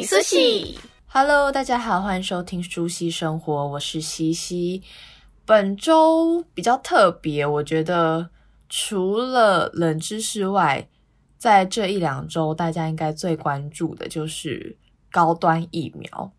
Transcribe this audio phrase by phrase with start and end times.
[0.00, 0.78] 戏。
[1.06, 4.82] Hello，大家好，欢迎收听舒希生活，我是西西。
[5.44, 8.30] 本周比较特别，我觉得
[8.70, 10.88] 除了冷知识外，
[11.36, 14.78] 在这一两周，大家应该最关注的就是
[15.10, 16.32] 高端疫苗。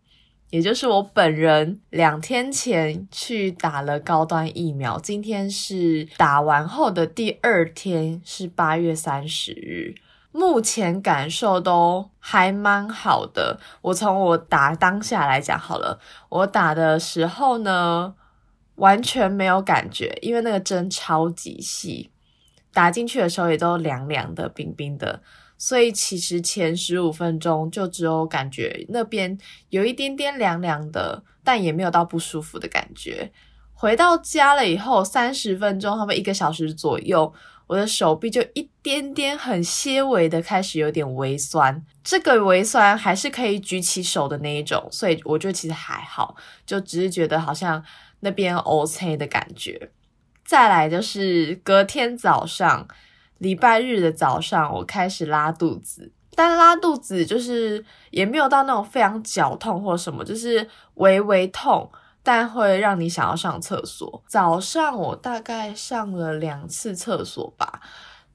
[0.50, 9.94] 也就是我本人两天前去打了高端疫苗，今天是打完后的第二天，是八月三十日。
[10.36, 13.60] 目前感受都还蛮好的。
[13.80, 18.12] 我从我打当下来讲好了，我打的时候呢，
[18.74, 22.10] 完全没有感觉，因为那个针超级细，
[22.72, 25.22] 打进去的时候也都凉凉的、冰冰的。
[25.56, 29.38] 所以其实前十五分钟就只有感觉那边
[29.68, 33.30] 有一点点凉凉的，但也没有到不舒服的感觉。
[33.72, 37.32] 回到家了以后，三十分钟，差不多一个小时左右，
[37.66, 41.84] 我的手臂就一点点很些微的开始有点微酸。
[42.02, 47.82] 这个微酸还是可以举起手的那一种，所以我觉得其实还好，就只是觉得好像
[48.20, 49.90] 那边 OK 的感觉。
[50.44, 52.86] 再来就是隔天早上。
[53.38, 61.90] 礼拜日的早上，我开始拉肚子，但拉肚子就是也没有到那种非常绞痛或什么，就是微微痛，
[62.24, 64.24] 但会让你想要上厕所。
[64.26, 67.80] 早上我大概上了两次厕所吧，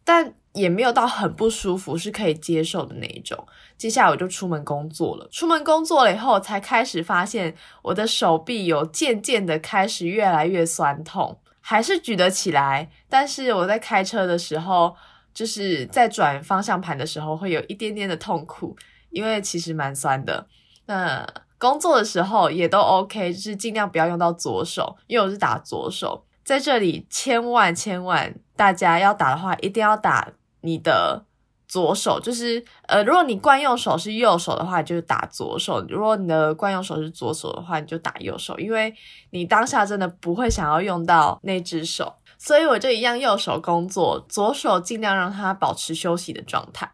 [0.05, 3.45] 但也没有到很不舒服，是可以接受的那一种。
[3.77, 11.39] 接下来我就出门工作了，出门工作了以后，才开始发现我的手臂有渐渐的开始越来越酸痛。
[11.61, 14.95] 还是举得起来，但是我在开车的时候，
[15.33, 18.75] 就是在转方向盘的时候，会有一点点的痛苦，
[19.11, 20.47] 因为其实蛮酸的。
[20.87, 21.27] 那
[21.59, 26.25] 工作的时候也都 OK，就是尽量不要用到左手，因为我是打左手。
[26.43, 30.29] 在这里，千万千万，大家要打的话，一定要打
[30.61, 31.25] 你的。
[31.67, 38.91] 左手就是，呃，如果你惯用手是右手的话，就打左手；如果你的惯用手是左手的话，你就打右手，因为
[39.29, 46.91] 你当下真的不会想要用到那只手，所以我就一样右手工作，左手尽量让它保持休息的状态。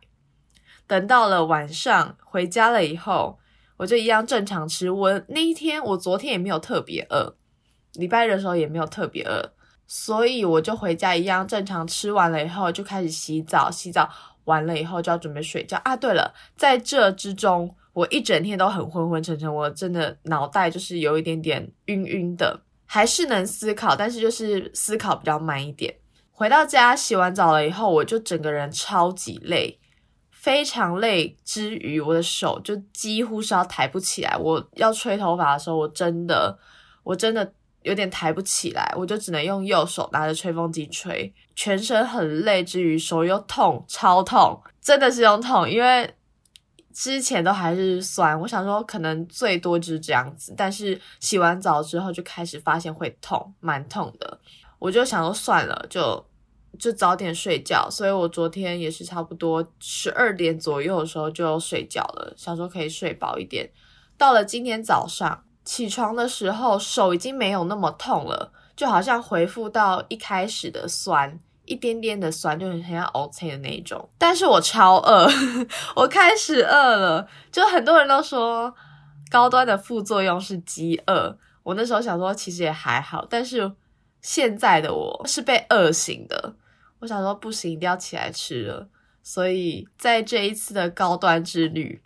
[0.85, 3.39] 等到了晚上回家了以后，
[3.77, 4.89] 我就一样正常吃。
[4.89, 7.35] 我那一天，我昨天也没有特别饿，
[7.93, 9.51] 礼拜日的时候也没有特别饿，
[9.87, 14.09] 所以我就回家一样正常吃完了以后，就开始洗澡，洗澡。
[14.45, 15.95] 完了以后就要准备睡觉啊！
[15.95, 25.91] 对了，在这之中，我一整天都很昏昏沉沉，我真的脑袋就是有一点点晕晕的，还是能思考，但是就是思考比较慢一点。
[26.29, 29.79] 回到家洗完澡了以后，我就整个人超级累，
[30.45, 34.37] 非常累之余，我的手就几乎是要抬不起来。
[34.37, 36.55] 我要吹头发的时候，我真的，
[37.03, 37.51] 我真的。
[37.81, 46.11] 有点抬不起来，我就只能用右手拿着吹风机吹，全身很累之余，手又痛，超痛，真的是用痛，因为
[46.91, 54.39] 之前都还是酸，我想说可能最多就是这样子，但是洗完澡之后就开始发现会痛，蛮痛的，
[54.79, 56.25] 我就想说算了，就
[56.79, 63.69] 就早点睡觉，所以我昨天也是差不多十二点左右的时候就睡觉了，想说可以睡饱一点，
[64.17, 65.43] 到了今天早上。
[65.65, 74.07] 起床的时候，手已经没有那么痛了，就好像恢复到一开始的酸，一点点的酸，就很像 OK 的那一种。
[74.19, 75.27] 但是我超饿，
[75.97, 77.27] 我开始饿了。
[77.51, 78.71] 就很多人都说
[79.31, 83.71] 高端的副作用是饥饿，我那时候想说其实也还好，但是
[84.21, 86.53] 现在的我是被饿醒的。
[86.99, 88.89] 我想说不行，一定要起来吃了。
[89.21, 92.01] 所以在这一次的高端之旅。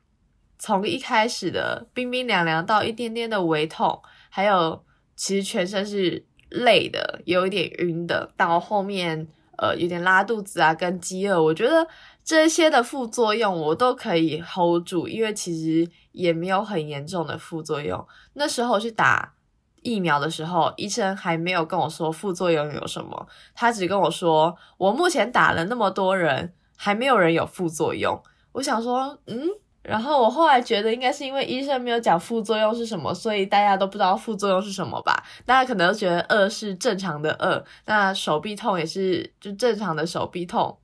[0.62, 4.84] 从一开始的冰冰凉凉到一点点的胃痛，还有
[5.16, 9.26] 其实全身是累的，有一点晕的，到后面
[9.58, 11.88] 呃有点拉肚子啊跟饥饿，我觉得
[12.26, 18.06] 这些的副作用我都可以 hold 住，因为其实也没有很严重的副作用。
[18.34, 19.34] 那时候去打
[19.82, 28.22] 疫苗的时候，医生还没有跟我说副作用有什么，他只跟我说我目前打了那么多人，还没有人有副作用。
[28.52, 29.48] 我想说，嗯。
[29.82, 35.24] 然后我后来觉得，应该是因为医生没有讲副作用是什么，所以大家都不知道副作用是什么吧？
[35.46, 40.78] 大家可能都觉得饿是正常的饿，那手臂痛也是就正常的手臂痛，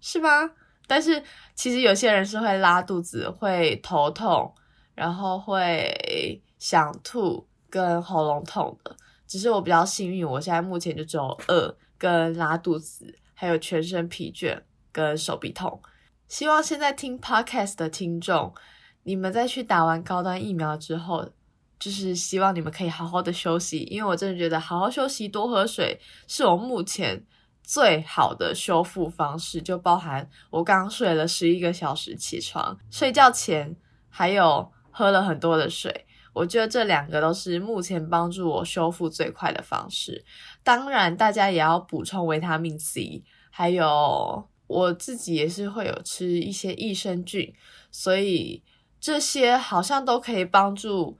[0.00, 0.50] 是吗？
[0.88, 1.22] 但是
[1.54, 4.52] 其实有些人是会拉肚子、会头痛，
[4.96, 8.94] 然后会想吐跟喉咙痛的。
[9.26, 15.80] 只是我比较幸运，我现在目前就只有饿跟拉肚子，还有全身疲倦跟手臂痛。
[16.26, 18.52] 希望现在听 podcast 的听众，
[19.04, 21.30] 你们在去打完高端疫苗之后，
[21.78, 27.24] 就是希望你们可以好好的休息，因为我真的觉得好好休息、多喝水是我目前
[27.62, 29.62] 最好的修复方式。
[29.62, 33.76] 就包含我刚睡了十一个小时起床，睡觉前
[34.08, 36.06] 还有喝了很多的水。
[36.32, 40.24] 我觉得这两个都是目前帮助我修复最快的方式。
[40.62, 47.52] 当然，大家也要补充维他命 C，还有我自己也是会有吃一些益生菌，
[47.90, 48.62] 所以
[49.00, 51.18] 这些好像都可以帮助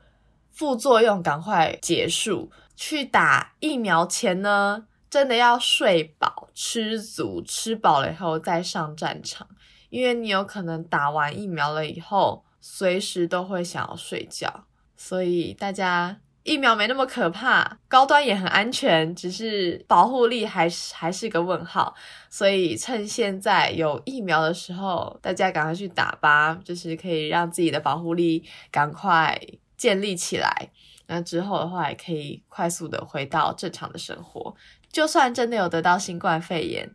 [0.50, 2.50] 副作用赶快结束。
[2.76, 9.46] 去打疫苗前呢，真的要睡饱、吃足，吃饱了以后再上战场，
[9.90, 14.64] 因为你有可能打完疫苗了以后，随时都会想要睡觉。
[15.02, 21.94] 所以大家疫苗没那么可怕，高端也很安全，只是保护力还是还是个问号。
[22.29, 29.41] 所以趁现在有疫苗的时候，大家赶快去打吧，就是可以让自己的保护力赶快
[29.79, 30.69] 建立起来。
[31.06, 34.55] 那之后的话，也可以快速的回到正常的生活。
[34.93, 36.94] 就算真的有得到新冠肺炎，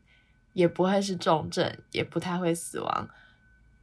[0.53, 3.09] 也不会是重症，也不太会死亡。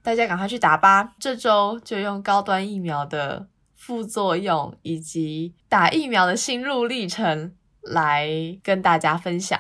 [0.00, 3.48] 大家赶快去打吧，这周就用高端疫苗的。
[3.84, 8.30] 副作用以及打疫苗的心路历程来
[8.62, 9.58] 跟大家分享。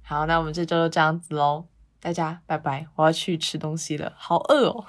[0.00, 1.64] 好，那我们这周就这样子喽，
[2.00, 4.84] 大家拜拜，我要去吃东西了，好饿哦。